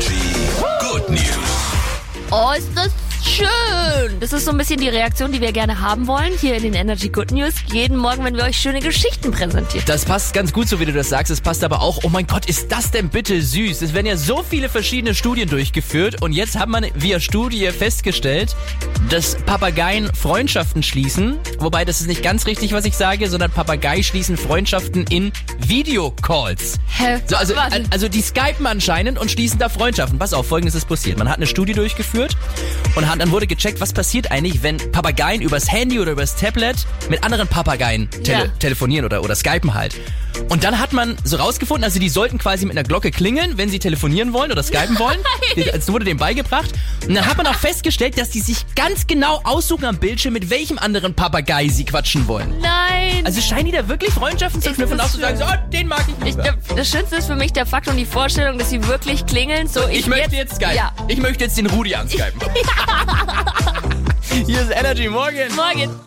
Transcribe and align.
Energy 0.00 0.32
Good 0.80 1.10
News. 1.10 2.30
Oh, 2.30 2.52
ist 2.56 2.70
das 2.74 2.90
schön. 3.22 4.18
Das 4.18 4.32
ist 4.32 4.46
so 4.46 4.50
ein 4.50 4.56
bisschen 4.56 4.80
die 4.80 4.88
Reaktion, 4.88 5.30
die 5.30 5.42
wir 5.42 5.52
gerne 5.52 5.80
haben 5.80 6.06
wollen 6.06 6.32
hier 6.40 6.56
in 6.56 6.62
den 6.62 6.74
Energy 6.74 7.10
Good 7.10 7.32
News. 7.32 7.52
Jeden 7.70 7.98
Morgen, 7.98 8.24
wenn 8.24 8.34
wir 8.34 8.44
euch 8.44 8.56
schöne 8.56 8.80
Geschichten 8.80 9.30
präsentieren. 9.30 9.84
Das 9.86 10.06
passt 10.06 10.32
ganz 10.32 10.54
gut, 10.54 10.68
so 10.68 10.80
wie 10.80 10.86
du 10.86 10.92
das 10.92 11.10
sagst. 11.10 11.30
Es 11.30 11.42
passt 11.42 11.62
aber 11.64 11.82
auch, 11.82 12.00
oh 12.02 12.08
mein 12.08 12.26
Gott, 12.26 12.46
ist 12.46 12.72
das 12.72 12.90
denn 12.90 13.10
bitte 13.10 13.42
süß? 13.42 13.82
Es 13.82 13.92
werden 13.92 14.06
ja 14.06 14.16
so 14.16 14.42
viele 14.42 14.70
verschiedene 14.70 15.14
Studien 15.14 15.50
durchgeführt 15.50 16.22
und 16.22 16.32
jetzt 16.32 16.58
hat 16.58 16.70
man 16.70 16.86
via 16.94 17.20
Studie 17.20 17.66
festgestellt, 17.68 18.56
dass 19.10 19.34
Papageien 19.44 20.08
Freundschaften 20.14 20.82
schließen. 20.84 21.36
Wobei 21.58 21.84
das 21.84 22.00
ist 22.00 22.06
nicht 22.06 22.22
ganz 22.22 22.46
richtig, 22.46 22.72
was 22.72 22.84
ich 22.84 22.96
sage, 22.96 23.28
sondern 23.28 23.50
Papagei 23.50 24.02
schließen 24.02 24.36
Freundschaften 24.36 25.04
in 25.10 25.32
Videocalls. 25.58 26.78
Hä? 26.96 27.20
So, 27.26 27.36
also, 27.36 27.54
also 27.90 28.08
die 28.08 28.22
skypen 28.22 28.66
anscheinend 28.66 29.18
und 29.18 29.30
schließen 29.30 29.58
da 29.58 29.68
Freundschaften. 29.68 30.18
Pass 30.18 30.32
auf, 30.32 30.46
folgendes 30.46 30.76
ist 30.76 30.88
passiert. 30.88 31.18
Man 31.18 31.28
hat 31.28 31.36
eine 31.38 31.46
Studie 31.48 31.72
durchgeführt 31.72 32.36
und 32.94 33.10
hat, 33.10 33.20
dann 33.20 33.32
wurde 33.32 33.48
gecheckt, 33.48 33.80
was 33.80 33.92
passiert 33.92 34.30
eigentlich, 34.30 34.62
wenn 34.62 34.76
Papageien 34.92 35.42
übers 35.42 35.70
Handy 35.70 35.98
oder 35.98 36.12
übers 36.12 36.36
Tablet 36.36 36.76
mit 37.08 37.24
anderen 37.24 37.48
Papageien 37.48 38.08
tele 38.10 38.44
Ja. 38.44 38.46
telefonieren 38.60 39.04
oder, 39.04 39.24
oder 39.24 39.34
skypen 39.34 39.74
halt. 39.74 39.94
Und 40.48 40.64
dann 40.64 40.78
hat 40.78 40.92
man 40.92 41.16
so 41.24 41.36
rausgefunden, 41.36 41.84
also 41.84 42.00
die 42.00 42.08
sollten 42.08 42.38
quasi 42.38 42.66
mit 42.66 42.76
einer 42.76 42.86
Glocke 42.86 43.10
klingeln, 43.10 43.56
wenn 43.56 43.68
sie 43.68 43.78
telefonieren 43.78 44.32
wollen 44.32 44.50
oder 44.50 44.62
skypen 44.62 44.98
wollen. 44.98 45.18
Das 45.72 45.90
wurde 45.92 46.04
dem 46.04 46.16
beigebracht. 46.16 46.70
Und 47.06 47.14
dann 47.14 47.26
hat 47.26 47.36
man 47.36 47.46
auch 47.46 47.54
festgestellt, 47.54 48.18
dass 48.18 48.30
die 48.30 48.40
sich 48.40 48.64
ganz 48.74 49.06
genau 49.06 49.40
aussuchen 49.44 49.84
am 49.84 49.98
Bildschirm, 49.98 50.32
mit 50.32 50.50
welchem 50.50 50.78
anderen 50.78 51.14
Papagei 51.14 51.68
sie 51.68 51.84
quatschen 51.84 52.26
wollen. 52.26 52.58
Nein. 52.60 53.24
Also 53.24 53.40
scheinen 53.40 53.66
die 53.66 53.72
da 53.72 53.88
wirklich 53.88 54.12
Freundschaften 54.12 54.60
zu 54.60 54.72
knüpfen 54.72 54.98
und 54.98 55.04
auch 55.04 55.10
zu 55.10 55.18
sagen, 55.20 55.36
so, 55.36 55.44
oh, 55.44 55.70
den 55.72 55.86
mag 55.86 56.04
ich 56.24 56.34
der, 56.34 56.56
das 56.74 56.90
Schönste 56.90 57.16
ist 57.16 57.26
für 57.26 57.36
mich 57.36 57.52
der 57.52 57.66
Fakt 57.66 57.88
und 57.88 57.96
die 57.96 58.06
Vorstellung, 58.06 58.58
dass 58.58 58.70
sie 58.70 58.84
wirklich 58.86 59.26
klingeln. 59.26 59.68
So, 59.68 59.86
ich, 59.88 60.00
Ich 60.00 60.06
möchte 60.06 60.36
jetzt 60.36 60.56
skypen. 60.56 60.76
Ja. 60.76 60.92
Ich 61.08 61.18
möchte 61.18 61.44
jetzt 61.44 61.56
den 61.58 61.66
Rudi 61.66 61.94
anskypen. 61.96 62.40
Hier 64.46 64.60
ist 64.62 64.70
Energy 64.70 65.08
Morgan. 65.08 65.54
Morgen. 65.54 66.00